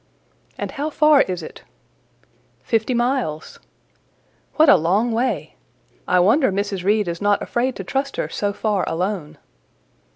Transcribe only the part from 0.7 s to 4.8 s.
how far is it?" "Fifty miles." "What a